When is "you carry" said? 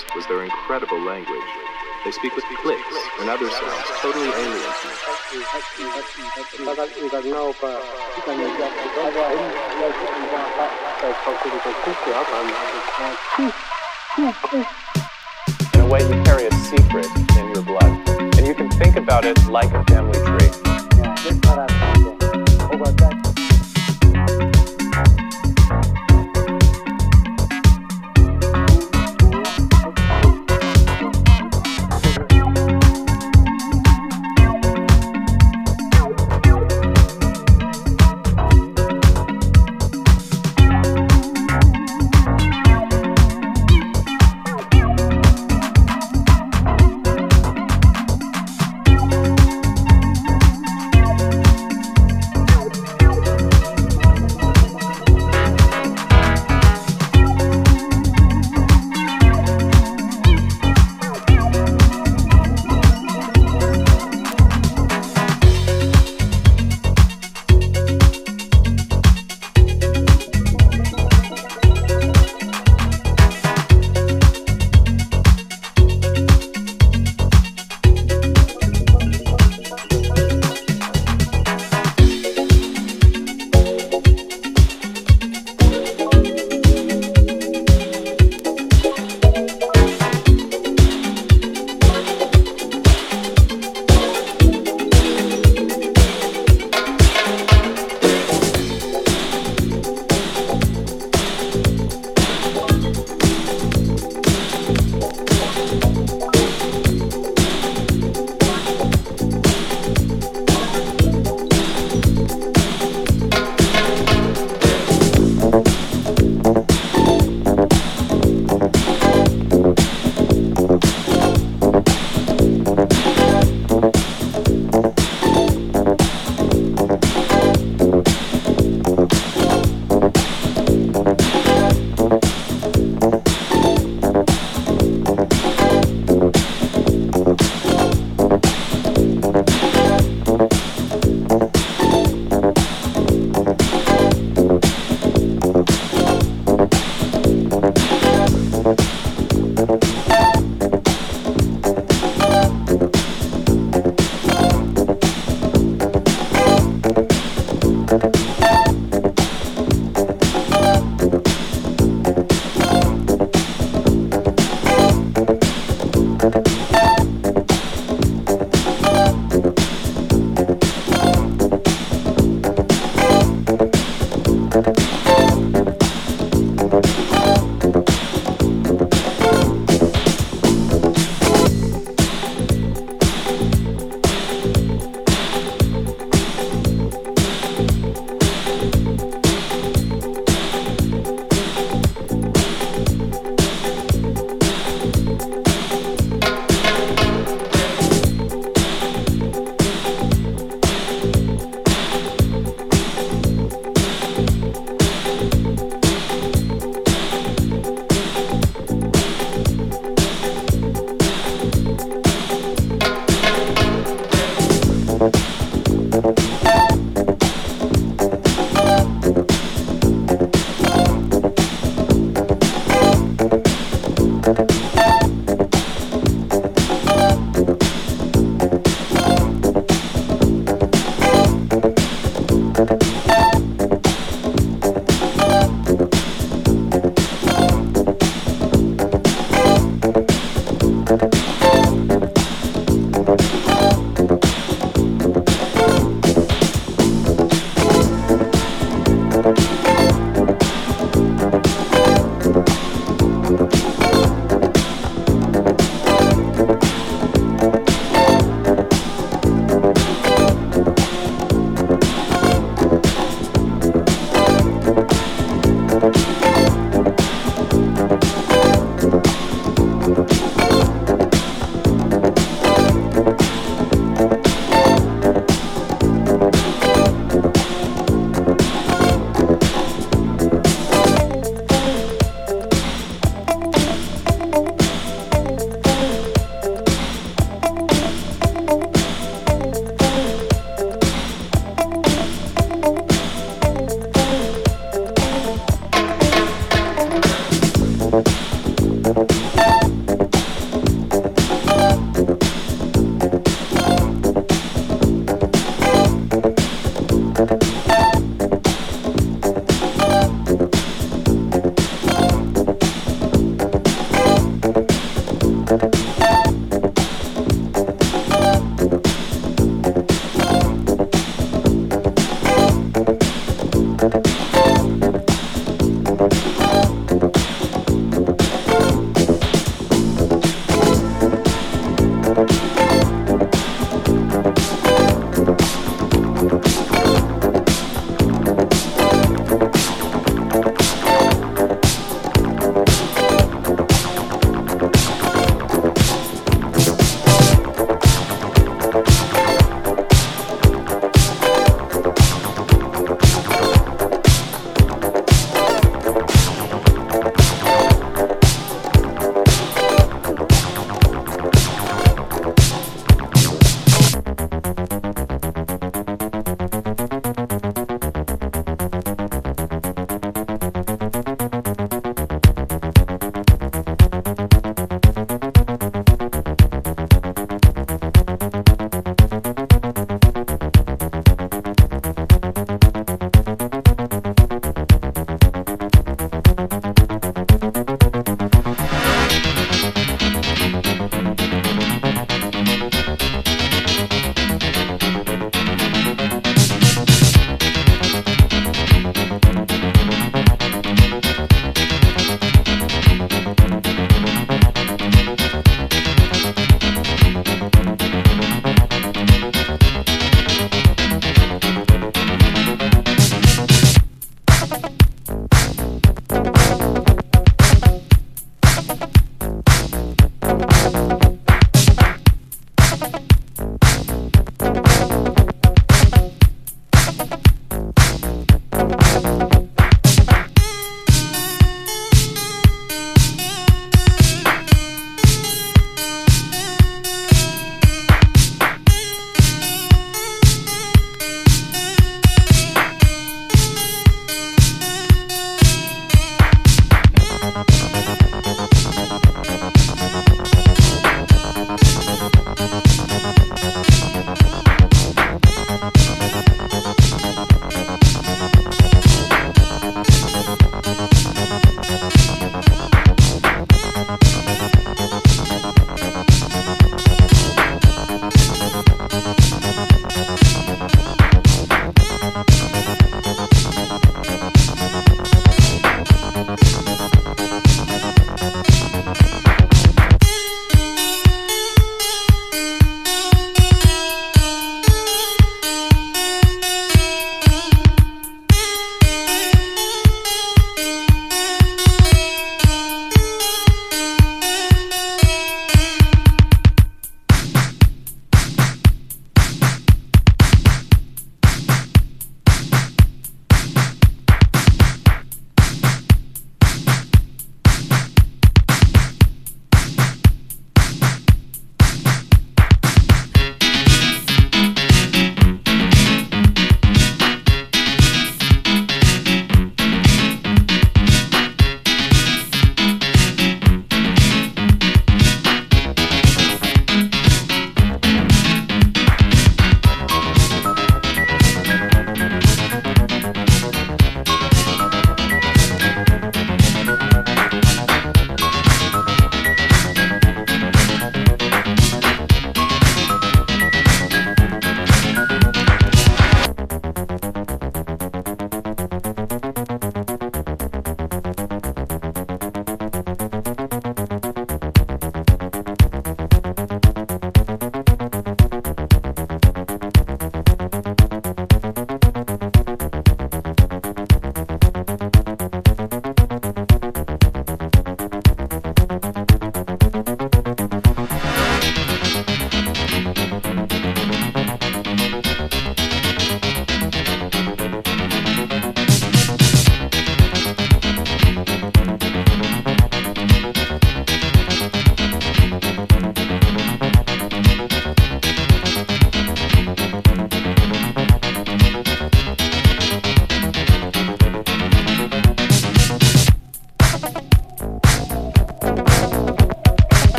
16.02-16.46